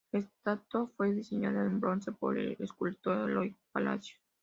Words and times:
La 0.11 0.17
estatua 0.19 0.87
fue 0.97 1.13
diseñada 1.13 1.63
en 1.63 1.79
bronce 1.79 2.11
por 2.11 2.35
el 2.39 2.57
escultor 2.59 3.29
Eloy 3.29 3.55
Palacios. 3.71 4.19